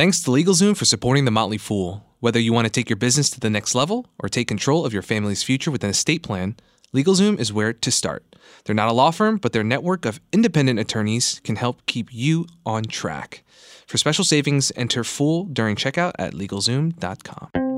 [0.00, 2.02] Thanks to LegalZoom for supporting The Motley Fool.
[2.20, 4.94] Whether you want to take your business to the next level or take control of
[4.94, 6.56] your family's future with an estate plan,
[6.94, 8.24] LegalZoom is where to start.
[8.64, 12.46] They're not a law firm, but their network of independent attorneys can help keep you
[12.64, 13.44] on track.
[13.86, 17.69] For special savings, enter FOOL during checkout at LegalZoom.com.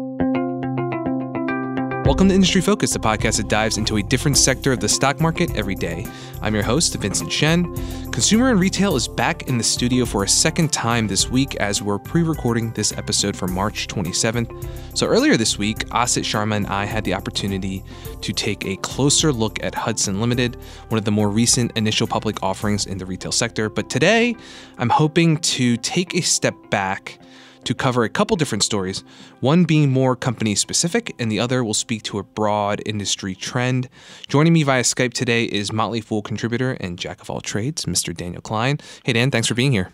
[2.04, 5.20] Welcome to Industry Focus, the podcast that dives into a different sector of the stock
[5.20, 6.04] market every day.
[6.42, 7.72] I'm your host, Vincent Shen.
[8.10, 11.80] Consumer and Retail is back in the studio for a second time this week as
[11.80, 14.68] we're pre recording this episode for March 27th.
[14.98, 17.84] So, earlier this week, Asit Sharma and I had the opportunity
[18.20, 20.56] to take a closer look at Hudson Limited,
[20.88, 23.68] one of the more recent initial public offerings in the retail sector.
[23.68, 24.34] But today,
[24.76, 27.20] I'm hoping to take a step back
[27.64, 29.04] to cover a couple different stories,
[29.40, 33.88] one being more company specific, and the other will speak to a broad industry trend.
[34.28, 38.16] Joining me via Skype today is Motley Fool contributor and jack of all trades, Mr.
[38.16, 38.78] Daniel Kline.
[39.04, 39.90] Hey, Dan, thanks for being here.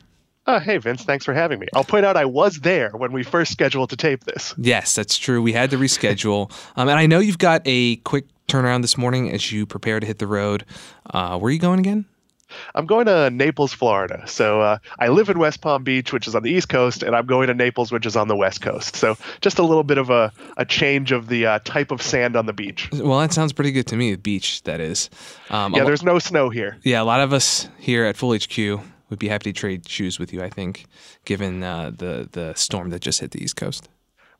[0.47, 1.67] Oh, hey, Vince, thanks for having me.
[1.75, 4.55] I'll point out I was there when we first scheduled to tape this.
[4.57, 5.43] Yes, that's true.
[5.43, 6.51] We had to reschedule.
[6.77, 10.07] um, and I know you've got a quick turnaround this morning as you prepare to
[10.07, 10.65] hit the road.
[11.11, 12.07] Uh, where are you going again?
[12.75, 14.23] I'm going to Naples, Florida.
[14.27, 17.15] So uh, I live in West Palm Beach, which is on the East Coast, and
[17.15, 18.97] I'm going to Naples, which is on the West Coast.
[18.97, 22.37] So just a little bit of a, a change of the uh, type of sand
[22.37, 22.89] on the beach.
[22.93, 24.13] Well, that sounds pretty good to me.
[24.13, 25.11] The beach, that is.
[25.51, 26.79] Um, yeah, there's no snow here.
[26.83, 30.19] Yeah, a lot of us here at Fool HQ would be happy to trade shoes
[30.19, 30.43] with you.
[30.43, 30.87] I think,
[31.25, 33.89] given uh, the the storm that just hit the East Coast.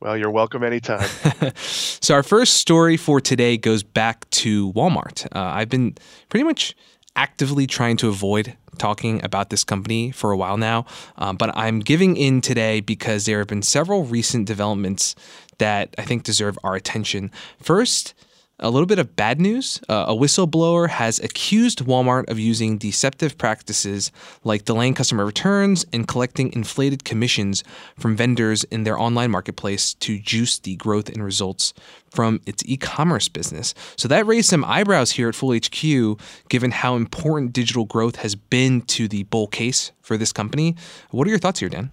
[0.01, 1.09] Well, you're welcome anytime.
[1.57, 5.27] so, our first story for today goes back to Walmart.
[5.35, 5.97] Uh, I've been
[6.29, 6.77] pretty much
[7.19, 11.81] actively trying to avoid talking about this company for a while now, um, but I'm
[11.81, 15.17] giving in today because there have been several recent developments
[15.59, 17.33] that I think deserve our attention.
[17.61, 18.15] First,
[18.61, 19.81] a little bit of bad news.
[19.89, 24.11] Uh, a whistleblower has accused Walmart of using deceptive practices
[24.45, 27.63] like delaying customer returns and collecting inflated commissions
[27.99, 31.73] from vendors in their online marketplace to juice the growth and results
[32.11, 33.75] from its e commerce business.
[33.97, 36.19] So that raised some eyebrows here at Fool HQ,
[36.49, 40.75] given how important digital growth has been to the bull case for this company.
[41.11, 41.91] What are your thoughts here, Dan?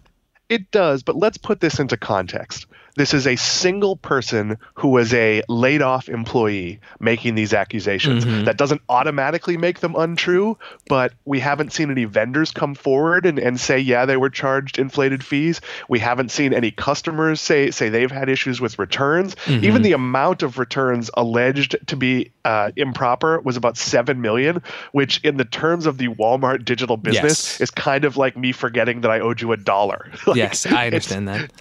[0.47, 2.67] It does, but let's put this into context.
[2.95, 8.25] This is a single person who was a laid off employee making these accusations.
[8.25, 8.45] Mm-hmm.
[8.45, 10.57] That doesn't automatically make them untrue,
[10.87, 14.79] but we haven't seen any vendors come forward and, and say, yeah, they were charged
[14.79, 15.59] inflated fees.
[15.89, 19.35] We haven't seen any customers say say they've had issues with returns.
[19.35, 19.65] Mm-hmm.
[19.65, 24.61] Even the amount of returns alleged to be uh, improper was about seven million,
[24.93, 27.61] which in the terms of the Walmart digital business yes.
[27.61, 30.09] is kind of like me forgetting that I owed you a dollar.
[30.27, 31.51] like, yes, I understand that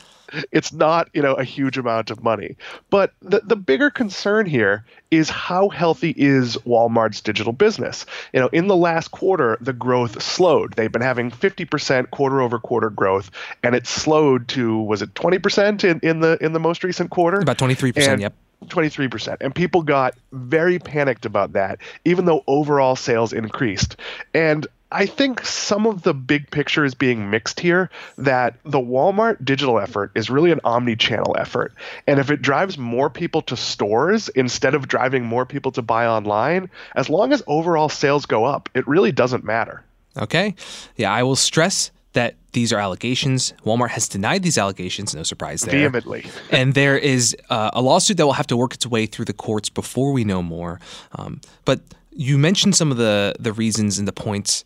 [0.53, 2.57] it's not you know a huge amount of money.
[2.91, 8.07] But the, the bigger concern here is how healthy is walmart's digital business.
[8.33, 10.75] You know in the last quarter the growth slowed.
[10.75, 13.31] They've been having 50% quarter over quarter growth
[13.63, 17.41] and it slowed to was it 20% in, in the in the most recent quarter?
[17.41, 18.35] About 23% and, yep.
[18.67, 19.37] 23%.
[19.41, 23.97] And people got very panicked about that, even though overall sales increased.
[24.33, 29.45] And I think some of the big picture is being mixed here that the Walmart
[29.45, 31.73] digital effort is really an omni channel effort.
[32.07, 36.07] And if it drives more people to stores instead of driving more people to buy
[36.07, 39.83] online, as long as overall sales go up, it really doesn't matter.
[40.17, 40.55] Okay.
[40.95, 43.53] Yeah, I will stress that these are allegations.
[43.65, 45.75] Walmart has denied these allegations, no surprise there.
[45.75, 46.25] Vehemently.
[46.53, 49.33] and there is uh, a lawsuit that will have to work its way through the
[49.33, 50.79] courts before we know more.
[51.19, 51.81] Um, but
[52.15, 54.65] you mentioned some of the the reasons and the points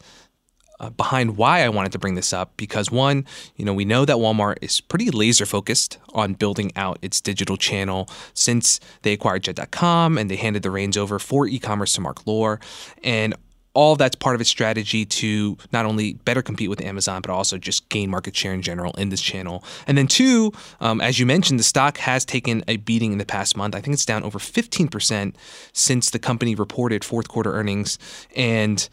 [0.81, 3.27] uh, behind why I wanted to bring this up because one,
[3.57, 7.57] you know, we know that Walmart is pretty laser focused on building out its digital
[7.57, 12.27] channel since they acquired Jet.com and they handed the reins over for e-commerce to Mark
[12.27, 12.61] Lore,
[13.03, 13.35] and
[13.75, 17.59] all that's part of its strategy to not only better compete with Amazon, but also
[17.59, 19.63] just gain market share in general in this channel.
[19.87, 23.27] And then, two, um, as you mentioned, the stock has taken a beating in the
[23.27, 23.75] past month.
[23.75, 25.35] I think it's down over 15%
[25.73, 27.99] since the company reported fourth quarter earnings.
[28.35, 28.89] And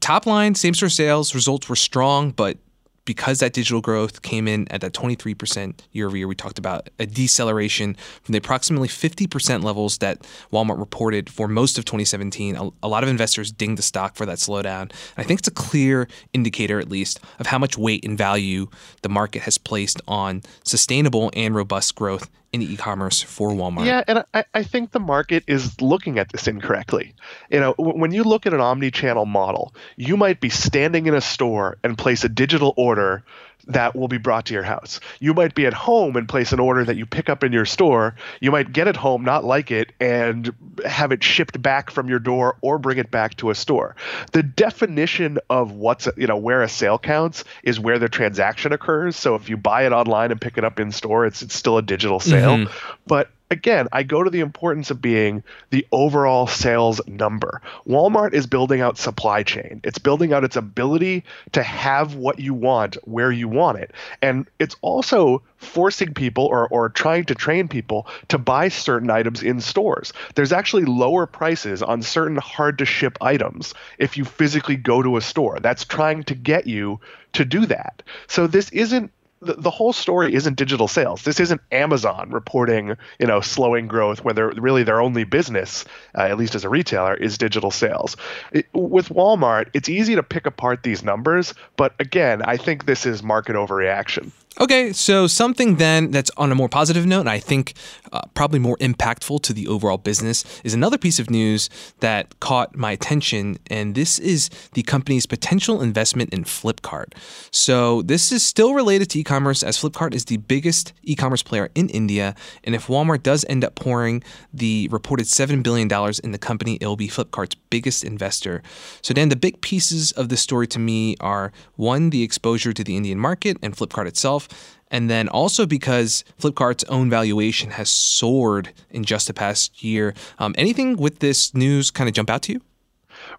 [0.00, 2.58] top line, same store sales results were strong, but
[3.04, 6.88] because that digital growth came in at that 23% year over year, we talked about
[6.98, 10.20] a deceleration from the approximately 50% levels that
[10.52, 12.56] Walmart reported for most of 2017.
[12.56, 14.82] A, a, lot of investors dinged the stock for that slowdown.
[14.82, 18.68] And I think it's a clear indicator, at least, of how much weight and value
[19.02, 23.84] the market has placed on sustainable and robust growth in e-commerce for Walmart.
[23.84, 27.12] Yeah, and I, I think the market is looking at this incorrectly.
[27.50, 31.20] You know, when you look at an omni-channel model, you might be standing in a
[31.20, 33.24] store and place a digital order
[33.66, 35.00] that will be brought to your house.
[35.20, 37.64] You might be at home and place an order that you pick up in your
[37.64, 38.14] store.
[38.40, 40.54] You might get it home, not like it, and
[40.84, 43.96] have it shipped back from your door or bring it back to a store.
[44.32, 49.16] The definition of what's, you know, where a sale counts is where the transaction occurs.
[49.16, 51.78] So if you buy it online and pick it up in store, it's, it's still
[51.78, 52.56] a digital sale.
[52.56, 52.72] Mm-hmm.
[53.06, 57.62] But again, I go to the importance of being the overall sales number.
[57.88, 59.80] Walmart is building out supply chain.
[59.82, 63.92] It's building out its ability to have what you want where you want it.
[64.20, 69.42] And it's also forcing people or, or trying to train people to buy certain items
[69.42, 70.12] in stores.
[70.34, 75.16] There's actually lower prices on certain hard to ship items if you physically go to
[75.16, 75.58] a store.
[75.60, 77.00] That's trying to get you
[77.34, 78.02] to do that.
[78.26, 79.10] So this isn't
[79.44, 81.22] the, the whole story isn't digital sales.
[81.22, 85.84] This isn't Amazon reporting, you know, slowing growth when they're really their only business,
[86.16, 88.16] uh, at least as a retailer, is digital sales.
[88.52, 93.06] It, with Walmart, it's easy to pick apart these numbers, but again, I think this
[93.06, 94.30] is market overreaction.
[94.60, 97.74] Okay, so something then that's on a more positive note, and I think
[98.12, 101.68] uh, probably more impactful to the overall business, is another piece of news
[101.98, 107.14] that caught my attention, and this is the company's potential investment in Flipkart.
[107.50, 111.42] So, this is still related to e commerce, as Flipkart is the biggest e commerce
[111.42, 114.22] player in India, and if Walmart does end up pouring
[114.52, 115.90] the reported $7 billion
[116.22, 118.62] in the company, it will be Flipkart's biggest investor.
[119.02, 122.84] So, Dan, the big pieces of the story to me are one, the exposure to
[122.84, 124.43] the Indian market and Flipkart itself
[124.90, 130.14] and then also because Flipkart's own valuation has soared in just the past year.
[130.38, 132.60] Um, anything with this news kind of jump out to you?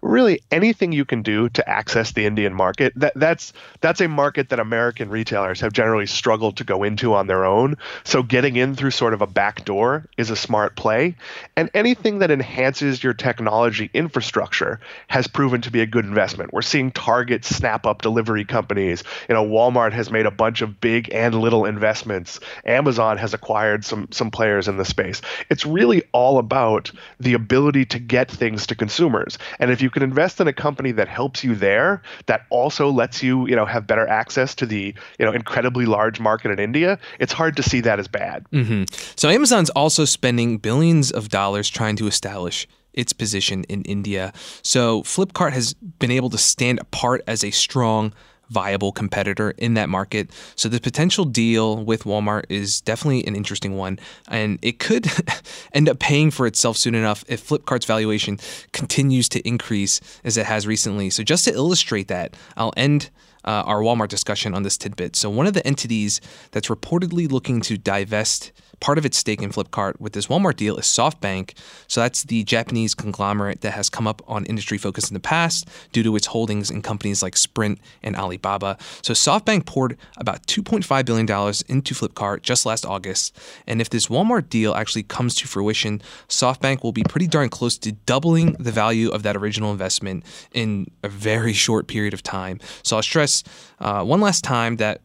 [0.02, 2.92] Really anything you can do to access the Indian market.
[2.96, 7.26] That that's that's a market that American retailers have generally struggled to go into on
[7.26, 7.76] their own.
[8.04, 11.16] So getting in through sort of a back door is a smart play.
[11.56, 16.52] And anything that enhances your technology infrastructure has proven to be a good investment.
[16.52, 19.04] We're seeing Target snap up delivery companies.
[19.28, 22.40] You know, Walmart has made a bunch of big and little investments.
[22.64, 25.20] Amazon has acquired some some players in the space.
[25.50, 26.90] It's really all about
[27.20, 29.38] the ability to get things to consumers.
[29.58, 33.22] And if you can invest in a company that helps you there, that also lets
[33.22, 36.98] you, you know, have better access to the, you know, incredibly large market in India,
[37.18, 38.44] it's hard to see that as bad.
[38.52, 38.84] Mm-hmm.
[39.16, 44.32] So Amazon's also spending billions of dollars trying to establish its position in India.
[44.62, 48.14] So Flipkart has been able to stand apart as a strong
[48.50, 50.30] viable competitor in that market.
[50.54, 53.98] So the potential deal with Walmart is definitely an interesting one,
[54.28, 55.08] and it could
[55.72, 58.38] end up paying for itself soon enough if Flipkart's valuation
[58.72, 61.10] continues to increase as it has recently.
[61.10, 63.10] So just to illustrate that, I'll end
[63.46, 65.16] uh, our Walmart discussion on this tidbit.
[65.16, 66.20] So one of the entities
[66.50, 70.76] that's reportedly looking to divest part of its stake in Flipkart with this Walmart deal
[70.76, 71.56] is SoftBank.
[71.88, 75.68] So that's the Japanese conglomerate that has come up on industry focus in the past
[75.92, 78.76] due to its holdings in companies like Sprint and Alibaba.
[79.02, 81.26] So SoftBank poured about $2.5 billion
[81.68, 83.36] into Flipkart just last August.
[83.66, 87.78] And if this Walmart deal actually comes to fruition, SoftBank will be pretty darn close
[87.78, 92.60] to doubling the value of that original investment in a very short period of time.
[92.82, 93.42] So I'll stress
[93.80, 95.00] uh, one last time that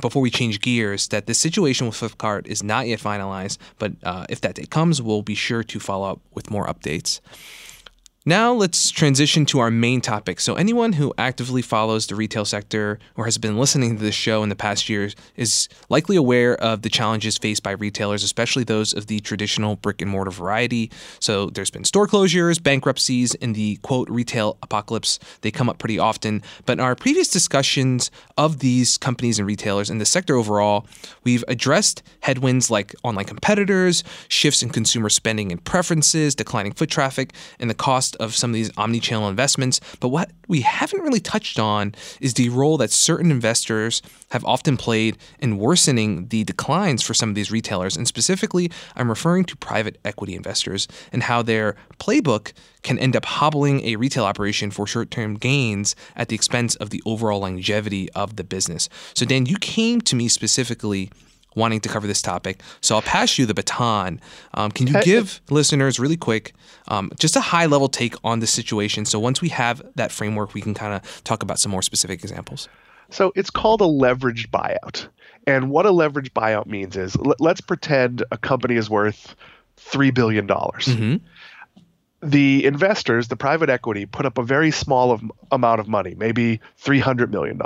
[0.00, 4.26] before we change gears that the situation with Flipkart is not yet finalized, but uh,
[4.28, 7.20] if that day comes, we'll be sure to follow up with more updates.
[8.24, 10.38] Now let's transition to our main topic.
[10.38, 14.44] So, anyone who actively follows the retail sector or has been listening to this show
[14.44, 18.92] in the past years is likely aware of the challenges faced by retailers, especially those
[18.92, 20.88] of the traditional brick and mortar variety.
[21.18, 25.18] So, there's been store closures, bankruptcies, and the quote retail apocalypse.
[25.40, 26.42] They come up pretty often.
[26.64, 30.86] But in our previous discussions of these companies and retailers and the sector overall,
[31.24, 37.32] we've addressed headwinds like online competitors, shifts in consumer spending and preferences, declining foot traffic,
[37.58, 39.80] and the cost of some of these omni-channel investments.
[40.00, 44.76] But what we haven't really touched on is the role that certain investors have often
[44.76, 47.96] played in worsening the declines for some of these retailers.
[47.96, 52.52] And specifically, I'm referring to private equity investors and how their playbook
[52.82, 56.90] can end up hobbling a retail operation for short term gains at the expense of
[56.90, 58.88] the overall longevity of the business.
[59.14, 61.10] So, Dan, you came to me specifically
[61.54, 62.62] wanting to cover this topic.
[62.80, 64.20] So I'll pass you the baton.
[64.54, 66.54] Um, can you give listeners really quick
[66.88, 69.04] um, just a high level take on the situation?
[69.04, 72.22] So once we have that framework, we can kind of talk about some more specific
[72.22, 72.68] examples.
[73.10, 75.06] So it's called a leveraged buyout.
[75.46, 79.34] And what a leveraged buyout means is l- let's pretend a company is worth
[79.78, 80.46] $3 billion.
[80.46, 81.16] Mm-hmm.
[82.22, 86.60] The investors, the private equity, put up a very small of, amount of money, maybe
[86.82, 87.60] $300 million.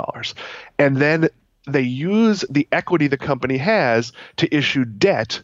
[0.79, 1.29] And then
[1.67, 5.41] they use the equity the company has to issue debt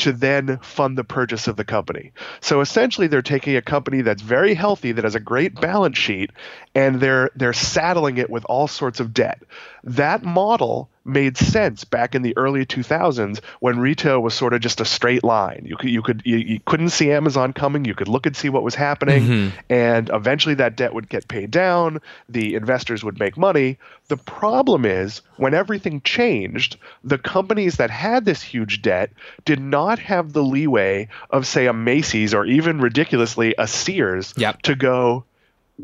[0.00, 2.12] to then fund the purchase of the company.
[2.40, 6.30] So essentially they're taking a company that's very healthy that has a great balance sheet
[6.74, 9.42] and they're they're saddling it with all sorts of debt.
[9.84, 14.80] That model made sense back in the early 2000s when retail was sort of just
[14.80, 15.62] a straight line.
[15.64, 17.84] You could you could you, you couldn't see Amazon coming.
[17.84, 19.58] You could look and see what was happening, mm-hmm.
[19.68, 22.00] and eventually that debt would get paid down.
[22.28, 23.78] The investors would make money.
[24.08, 29.10] The problem is when everything changed, the companies that had this huge debt
[29.44, 34.60] did not have the leeway of say a Macy's or even ridiculously a Sears yep.
[34.62, 35.24] to go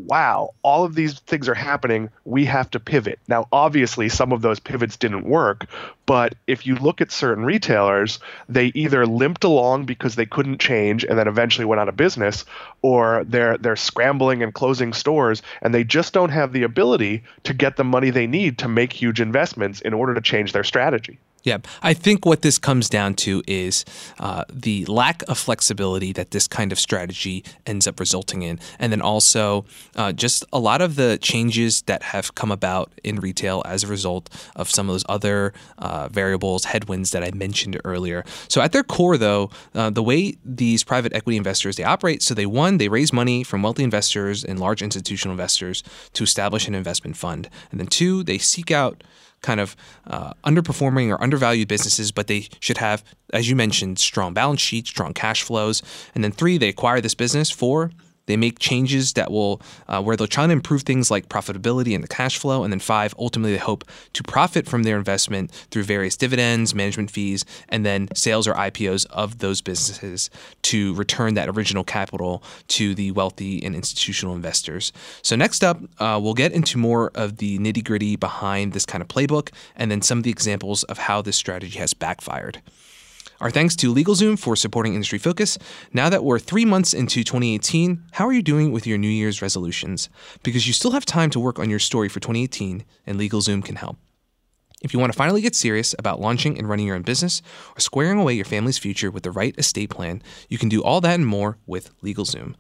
[0.07, 2.11] wow, all of these things are happening.
[2.25, 3.19] We have to pivot.
[3.29, 5.67] Now, obviously, some of those pivots didn't work,
[6.07, 11.05] but if you look at certain retailers, they either limped along because they couldn't change
[11.05, 12.45] and then eventually went out of business,
[12.83, 17.55] or they're they're scrambling and closing stores and they just don't have the ability to
[17.55, 21.19] get the money they need to make huge investments in order to change their strategy.
[21.47, 23.85] Yeah, I think what this comes down to is
[24.19, 28.59] uh, the lack of flexibility that this kind of strategy ends up resulting in.
[28.81, 33.21] And then also uh, just a lot of the changes that have come about in
[33.21, 37.81] retail as a result of some of those other uh, variables, headwinds that I mentioned
[37.85, 38.25] earlier.
[38.49, 42.35] So at their core, though, uh, the way these private equity investors they operate, so
[42.35, 45.85] they one they raise money from wealthy investors and large institutional investors
[46.15, 49.05] to establish an investment fund, and then two they seek out
[49.47, 49.77] kind of
[50.09, 54.91] uh, underperforming or undervalued businesses, but they should have, as you mentioned, strong balance sheets,
[54.91, 55.83] strong cash flows.
[56.15, 57.93] And then three, they acquire this business for
[58.27, 62.05] they make changes that will, uh, where they're trying to improve things like profitability and
[62.05, 62.63] the cash flow.
[62.65, 67.11] And then five, ultimately, they hope to profit from their investment through various dividends, management
[67.11, 70.31] fees, and then sales or IPOs of those businesses
[70.63, 74.93] to return that original capital to the wealthy and institutional investors.
[75.23, 79.03] So, next up, uh, we'll get into more of the nitty gritty behind this kind
[79.03, 82.61] of playbook and then some of the examples of how this strategy has backfired.
[83.39, 85.59] Our thanks to LegalZoom for supporting Industry Focus.
[85.93, 89.43] Now that we're three months into 2018, how are you doing with your New Year's
[89.43, 90.09] resolutions?
[90.43, 93.77] Because you still have time to work on your story for 2018, and LegalZoom can
[93.77, 93.99] help.
[94.81, 97.43] If you want to finally get serious about launching and running your own business
[97.77, 101.03] or squaring away your family's future with the right estate plan, you can do all
[101.03, 102.55] that and more with LegalZoom.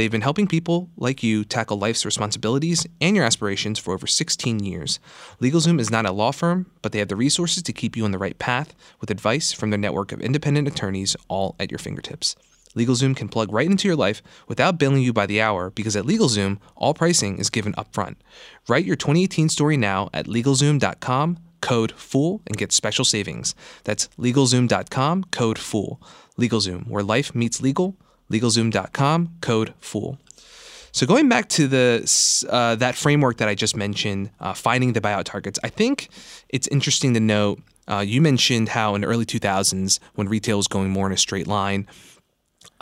[0.00, 4.58] They've been helping people like you tackle life's responsibilities and your aspirations for over 16
[4.60, 4.98] years.
[5.42, 8.10] LegalZoom is not a law firm, but they have the resources to keep you on
[8.10, 12.34] the right path with advice from their network of independent attorneys all at your fingertips.
[12.74, 16.06] LegalZoom can plug right into your life without billing you by the hour because at
[16.06, 18.16] LegalZoom, all pricing is given upfront.
[18.70, 23.54] Write your 2018 story now at LegalZoom.com, code FOOL, and get special savings.
[23.84, 26.00] That's LegalZoom.com, code FOOL.
[26.38, 27.98] LegalZoom, where life meets legal
[28.30, 30.18] LegalZoom.com, code FOOL.
[30.92, 35.00] So going back to the uh, that framework that I just mentioned, uh, finding the
[35.00, 36.08] buyout targets, I think
[36.48, 37.60] it's interesting to note.
[37.86, 41.16] Uh, you mentioned how in the early 2000s, when retail was going more in a
[41.16, 41.86] straight line,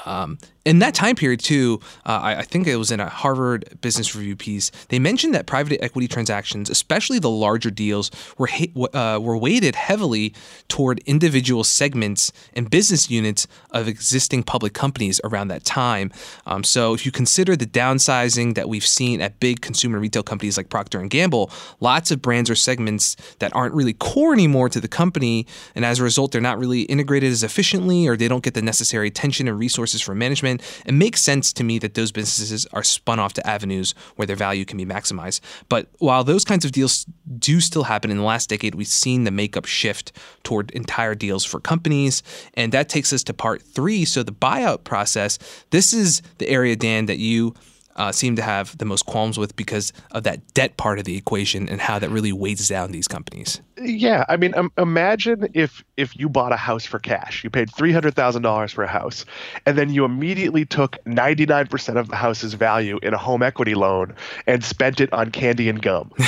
[0.07, 3.81] um, in that time period, too, uh, I, I, think it was in a Harvard
[3.81, 4.71] Business Review piece.
[4.91, 8.51] They mentioned that private equity transactions, especially the larger deals, were
[8.93, 10.35] uh, were weighted heavily
[10.69, 16.13] toward individual segments and business units of existing public companies around that time.
[16.47, 20.59] Um, so, if you consider the downsizing that we've seen at big consumer retail companies
[20.59, 21.51] like Procter and Gamble,
[21.81, 25.99] lots of brands or segments that aren't really core anymore to the company, and as
[25.99, 29.49] a result, they're not really integrated as efficiently, or they don't get the necessary attention
[29.49, 33.33] and resources from management it makes sense to me that those businesses are spun off
[33.35, 35.41] to avenues where their value can be maximized.
[35.69, 37.07] But while those kinds of deals
[37.39, 41.45] do still happen in the last decade, we've seen the makeup shift toward entire deals
[41.45, 42.23] for companies.
[42.55, 44.05] And that takes us to part three.
[44.05, 45.39] So the buyout process,
[45.71, 47.55] this is the area, Dan, that you
[47.99, 51.17] uh, seem to have the most qualms with because of that debt part of the
[51.17, 53.61] equation and how that really weighs down these companies.
[53.81, 57.73] Yeah, I mean, um, imagine if if you bought a house for cash, you paid
[57.75, 59.25] three hundred thousand dollars for a house,
[59.67, 63.43] and then you immediately took ninety nine percent of the house's value in a home
[63.43, 64.15] equity loan
[64.47, 66.11] and spent it on candy and gum.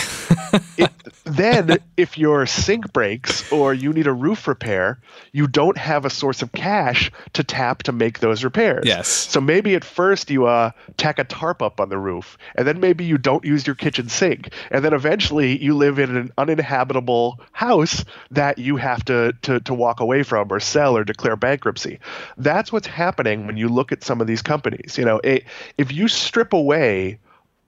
[0.76, 0.90] it,
[1.36, 5.00] then, if your sink breaks or you need a roof repair,
[5.32, 8.84] you don't have a source of cash to tap to make those repairs.
[8.86, 9.08] Yes.
[9.08, 12.80] So maybe at first you uh, tack a tarp up on the roof, and then
[12.80, 17.40] maybe you don't use your kitchen sink, and then eventually you live in an uninhabitable
[17.52, 21.98] house that you have to, to, to walk away from or sell or declare bankruptcy.
[22.36, 24.96] That's what's happening when you look at some of these companies.
[24.96, 25.44] You know, it,
[25.76, 27.18] if you strip away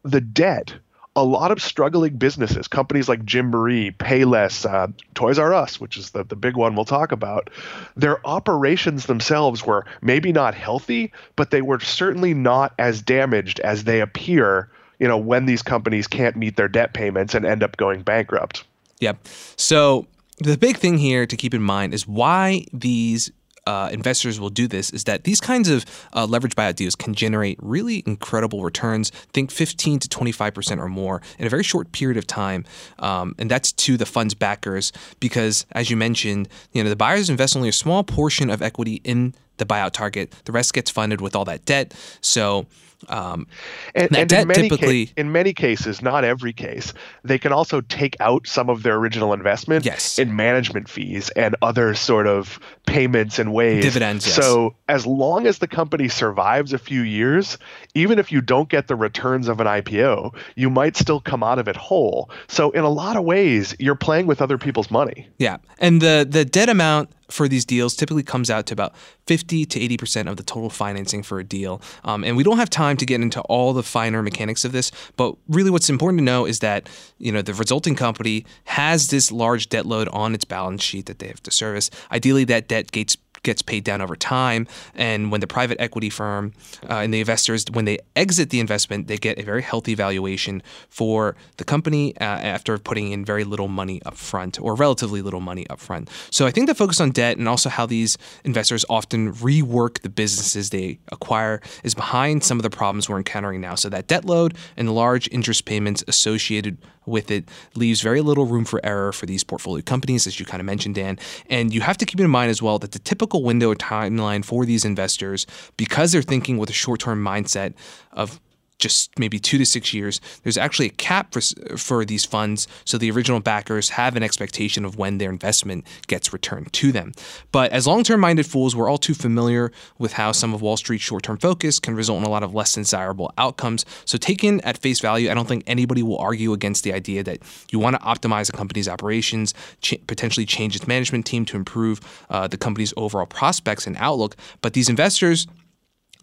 [0.04, 0.75] the debt
[1.14, 6.11] a lot of struggling businesses, companies like Gymboree, Payless, uh, Toys R Us, which is
[6.11, 7.50] the, the big one we'll talk about,
[7.97, 13.85] their operations themselves were maybe not healthy, but they were certainly not as damaged as
[13.85, 17.76] they appear, you know, when these companies can't meet their debt payments and end up
[17.76, 18.64] going bankrupt.
[19.00, 19.28] Yep.
[19.57, 20.07] So
[20.38, 23.31] the big thing here to keep in mind is why these
[23.66, 27.14] uh, investors will do this is that these kinds of uh, leverage buyout deals can
[27.14, 29.11] generate really incredible returns.
[29.33, 32.64] Think 15 to 25 percent or more in a very short period of time,
[32.99, 37.31] um, and that's to the fund's backers because, as you mentioned, you know the buyers
[37.31, 40.32] invest only a small portion of equity in the buyout target.
[40.44, 41.94] The rest gets funded with all that debt.
[42.21, 42.66] So
[43.09, 43.47] um,
[43.94, 46.92] and, and in, many typically, ca- in many cases, not every case,
[47.25, 50.18] they can also take out some of their original investment yes.
[50.18, 53.82] in management fees and other sort of payments and ways.
[53.82, 54.26] Dividends.
[54.26, 54.37] Yes.
[54.37, 57.59] So as long as the company survives a few years,
[57.94, 61.59] even if you don't get the returns of an IPO, you might still come out
[61.59, 62.30] of it whole.
[62.49, 65.28] So in a lot of ways, you're playing with other people's money.
[65.38, 68.95] Yeah, and the the debt amount for these deals typically comes out to about
[69.26, 71.81] 50 to 80% of the total financing for a deal.
[72.05, 74.91] Um, and we don't have time to get into all the finer mechanics of this,
[75.17, 76.88] but really what's important to know is that,
[77.19, 81.19] you know, the resulting company has this large debt load on its balance sheet that
[81.19, 81.91] they have to service.
[82.11, 84.66] Ideally, that debt gets gets paid down over time.
[84.94, 86.52] And when the private equity firm
[86.88, 90.62] uh, and the investors, when they exit the investment, they get a very healthy valuation
[90.88, 95.40] for the company uh, after putting in very little money up front or relatively little
[95.40, 96.08] money up front.
[96.30, 100.08] So I think the focus on debt and also how these investors often rework the
[100.08, 103.75] businesses they acquire is behind some of the problems we're encountering now.
[103.75, 108.64] So that debt load and large interest payments associated with it leaves very little room
[108.64, 111.18] for error for these portfolio companies, as you kind of mentioned, Dan.
[111.49, 114.64] And you have to keep in mind as well that the typical window timeline for
[114.64, 117.75] these investors, because they're thinking with a short term mindset
[118.12, 118.40] of
[118.83, 120.21] just maybe two to six years.
[120.43, 121.41] There's actually a cap for,
[121.77, 126.33] for these funds, so the original backers have an expectation of when their investment gets
[126.33, 127.12] returned to them.
[127.53, 130.77] But as long term minded fools, we're all too familiar with how some of Wall
[130.77, 133.87] Street's short term focus can result in a lot of less desirable outcomes.
[134.05, 137.39] So, taken at face value, I don't think anybody will argue against the idea that
[137.71, 142.01] you want to optimize a company's operations, ch- potentially change its management team to improve
[142.31, 144.37] uh, the company's overall prospects and outlook.
[144.61, 145.47] But these investors,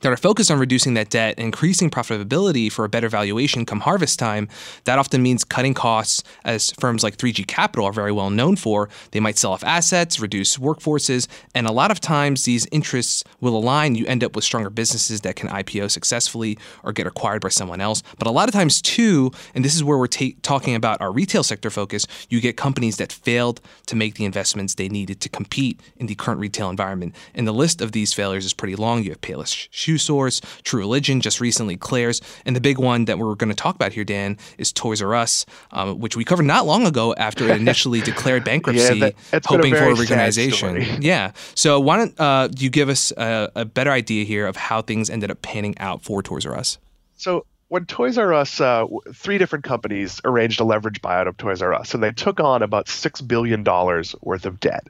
[0.02, 3.82] that are focused on reducing that debt and increasing profitability for a better valuation come
[3.82, 4.48] harvest time,
[4.86, 8.90] that often means cutting costs, as firms like 3G Capital are very well known for.
[9.12, 13.58] They might sell off assets, reduce workforces, and a lot of times these interests will
[13.58, 13.96] align.
[13.96, 17.82] You end up with stronger businesses that can IPO successfully or get acquired by someone
[17.82, 18.04] else.
[18.18, 21.12] But a lot of times, too, and this is where we're ta- talking about our
[21.12, 25.30] retail sector focus, you get companies that failed to make the investments they needed to
[25.30, 27.16] compete in the current retail environment.
[27.34, 29.04] And the list of these failures is pretty long.
[29.04, 33.18] You have Payless Shoe Source, True Religion, just recently Claire's, and the big one that
[33.18, 36.46] we're going to talk about here, Dan, is Toys R Us, um, which we covered
[36.46, 41.00] not long ago after it initially declared bankruptcy, yeah, that, hoping a for a reorganization.
[41.02, 41.32] Yeah.
[41.56, 45.10] So why don't uh, you give us a, a, better idea here of how things
[45.10, 46.78] ended up panning out for Toys R Us?
[47.18, 51.64] So when Toys R Us, uh, three different companies arranged a leverage buyout of Toys
[51.64, 54.88] R Us, and they took on about six billion dollars worth of debt.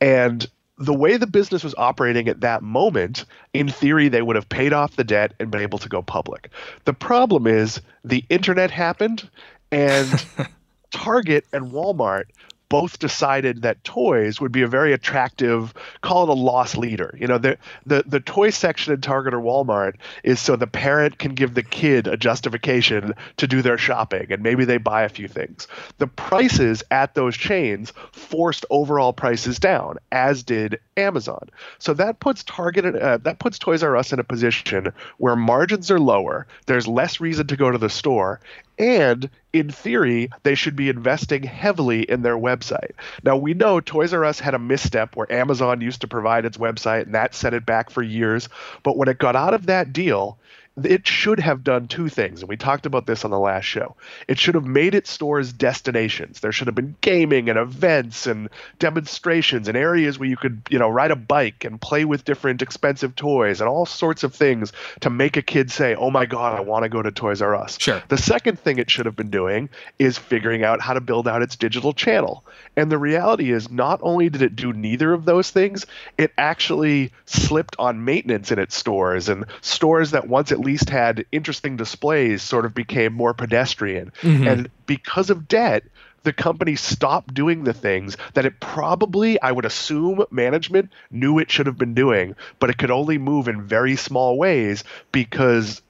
[0.00, 0.48] And
[0.80, 4.72] the way the business was operating at that moment, in theory, they would have paid
[4.72, 6.50] off the debt and been able to go public.
[6.86, 9.28] The problem is the internet happened
[9.70, 10.26] and
[10.90, 12.24] Target and Walmart
[12.70, 17.14] both decided that toys would be a very attractive, call it a loss leader.
[17.20, 21.18] You know, the the the toy section in Target or Walmart is so the parent
[21.18, 25.08] can give the kid a justification to do their shopping, and maybe they buy a
[25.10, 25.68] few things.
[25.98, 31.50] The prices at those chains forced overall prices down, as did Amazon.
[31.78, 35.90] So that puts Target uh, that puts Toys R Us in a position where margins
[35.90, 36.46] are lower.
[36.66, 38.40] There's less reason to go to the store,
[38.80, 42.92] and in theory, they should be investing heavily in their website.
[43.22, 46.56] Now, we know Toys R Us had a misstep where Amazon used to provide its
[46.56, 48.48] website and that set it back for years.
[48.82, 50.38] But when it got out of that deal,
[50.86, 53.96] it should have done two things, and we talked about this on the last show.
[54.28, 56.40] It should have made its stores destinations.
[56.40, 60.78] There should have been gaming and events and demonstrations and areas where you could, you
[60.78, 64.72] know, ride a bike and play with different expensive toys and all sorts of things
[65.00, 67.54] to make a kid say, "Oh my god, I want to go to Toys R
[67.54, 68.02] Us." Sure.
[68.08, 71.42] The second thing it should have been doing is figuring out how to build out
[71.42, 72.44] its digital channel.
[72.76, 77.12] And the reality is not only did it do neither of those things, it actually
[77.26, 82.42] slipped on maintenance in its stores and stores that once at least had interesting displays
[82.42, 84.12] sort of became more pedestrian.
[84.22, 84.46] Mm-hmm.
[84.46, 85.82] And because of debt,
[86.22, 91.50] the company stopped doing the things that it probably, I would assume, management knew it
[91.50, 95.82] should have been doing, but it could only move in very small ways because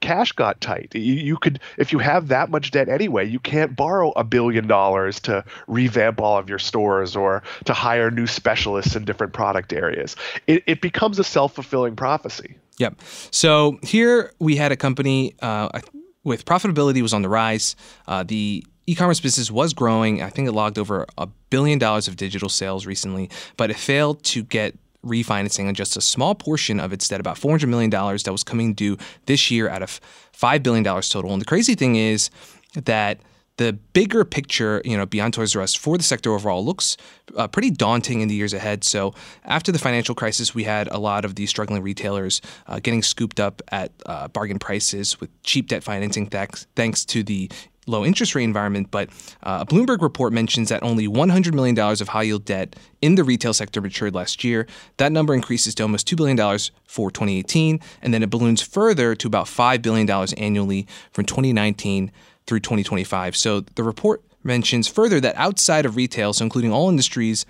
[0.00, 0.94] cash got tight.
[0.94, 4.66] You, you, could, if you have that much debt anyway, you can't borrow a billion
[4.66, 9.72] dollars to revamp all of your stores or to hire new specialists in different product
[9.72, 10.16] areas.
[10.46, 12.56] It, it becomes a self fulfilling prophecy.
[12.78, 13.00] Yep.
[13.30, 15.80] So here we had a company uh,
[16.24, 17.76] with profitability was on the rise.
[18.06, 20.22] Uh, the e-commerce business was growing.
[20.22, 24.22] I think it logged over a billion dollars of digital sales recently, but it failed
[24.24, 28.32] to get refinancing on just a small portion of its debt, about $400 million that
[28.32, 30.00] was coming due this year out of
[30.36, 31.32] $5 billion total.
[31.32, 32.30] And the crazy thing is
[32.74, 33.20] that
[33.56, 36.96] the bigger picture, you know, beyond Toys R Us for the sector overall looks
[37.36, 38.84] uh, pretty daunting in the years ahead.
[38.84, 39.14] So
[39.44, 43.40] after the financial crisis, we had a lot of these struggling retailers uh, getting scooped
[43.40, 47.50] up at uh, bargain prices with cheap debt financing, thanks, thanks to the
[47.86, 49.08] low interest rate environment, but
[49.42, 53.24] uh, a Bloomberg report mentions that only $100 million of high yield debt in the
[53.24, 54.66] retail sector matured last year.
[54.96, 56.36] That number increases to almost $2 billion
[56.84, 62.10] for 2018, and then it balloons further to about $5 billion annually from 2019
[62.46, 63.36] through 2025.
[63.36, 67.44] So the report mentions further that outside of retail, so including all industries,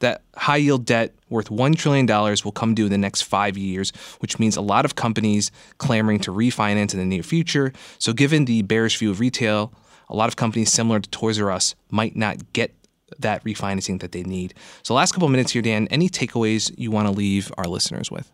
[0.00, 3.92] that high yield debt worth $1 trillion will come due in the next five years,
[4.18, 7.72] which means a lot of companies clamoring to refinance in the near future.
[7.98, 9.72] So, given the bearish view of retail,
[10.08, 12.74] a lot of companies similar to Toys R Us might not get
[13.18, 14.54] that refinancing that they need.
[14.82, 18.32] So, last couple minutes here, Dan, any takeaways you want to leave our listeners with?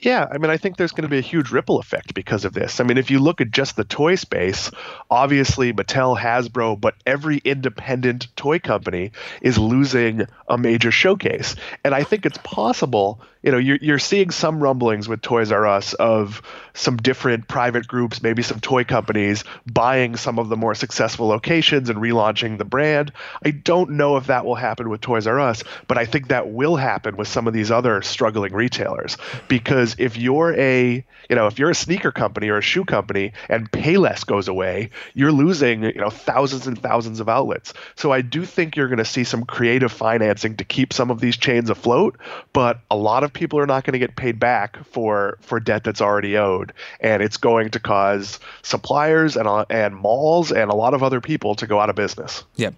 [0.00, 2.52] Yeah, I mean, I think there's going to be a huge ripple effect because of
[2.52, 2.78] this.
[2.78, 4.70] I mean, if you look at just the toy space,
[5.10, 9.10] obviously Mattel, Hasbro, but every independent toy company
[9.42, 11.56] is losing a major showcase.
[11.84, 15.66] And I think it's possible you know, you're, you're seeing some rumblings with Toys R
[15.66, 16.42] Us of
[16.74, 21.88] some different private groups, maybe some toy companies buying some of the more successful locations
[21.88, 23.10] and relaunching the brand.
[23.42, 26.50] I don't know if that will happen with Toys R Us, but I think that
[26.50, 29.16] will happen with some of these other struggling retailers.
[29.48, 33.32] Because if you're a, you know, if you're a sneaker company or a shoe company
[33.48, 37.72] and Payless goes away, you're losing, you know, thousands and thousands of outlets.
[37.96, 41.18] So I do think you're going to see some creative financing to keep some of
[41.18, 42.18] these chains afloat,
[42.52, 45.84] but a lot of people are not going to get paid back for for debt
[45.84, 50.74] that's already owed, and it's going to cause suppliers and uh, and malls and a
[50.74, 52.44] lot of other people to go out of business.
[52.56, 52.74] Yep,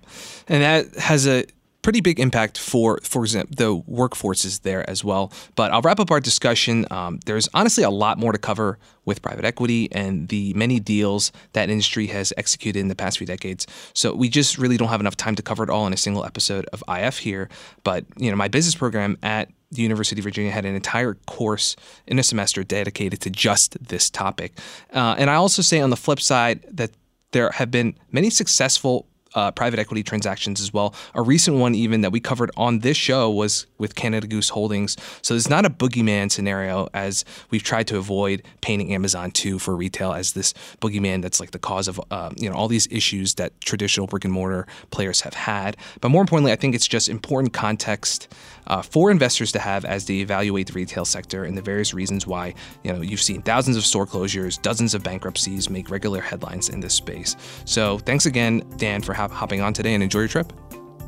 [0.49, 1.45] and that has a
[1.83, 5.33] pretty big impact for, for example, the workforces there as well.
[5.57, 6.87] But I'll wrap up our discussion.
[6.91, 11.33] Um, there's honestly a lot more to cover with private equity and the many deals
[11.55, 13.67] that industry has executed in the past few decades.
[13.95, 16.25] So we just really don't have enough time to cover it all in a single
[16.25, 17.49] episode of IF here.
[17.83, 21.77] But you know, my business program at the University of Virginia had an entire course
[22.07, 24.59] in a semester dedicated to just this topic.
[24.93, 26.91] Uh, and I also say on the flip side that
[27.33, 30.95] there have been many successful uh, private equity transactions as well.
[31.15, 34.97] A recent one, even that we covered on this show, was with Canada Goose Holdings.
[35.23, 39.77] So it's not a boogeyman scenario as we've tried to avoid painting Amazon too for
[39.77, 43.35] retail as this boogeyman that's like the cause of uh, you know all these issues
[43.35, 45.77] that traditional brick and mortar players have had.
[46.01, 48.29] But more importantly, I think it's just important context
[48.67, 52.27] uh, for investors to have as they evaluate the retail sector and the various reasons
[52.27, 56.69] why you know you've seen thousands of store closures, dozens of bankruptcies make regular headlines
[56.69, 57.37] in this space.
[57.65, 60.53] So thanks again, Dan, for hopping on today and enjoy your trip.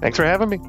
[0.00, 0.60] Thanks for having me.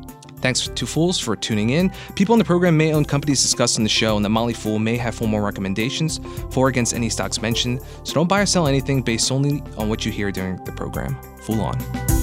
[0.44, 1.90] Thanks to Fools for tuning in.
[2.16, 4.78] People in the program may own companies discussed in the show, and the Motley Fool
[4.78, 6.20] may have formal recommendations
[6.52, 7.82] for against any stocks mentioned.
[8.04, 11.18] So don't buy or sell anything based solely on what you hear during the program.
[11.44, 12.23] Fool on.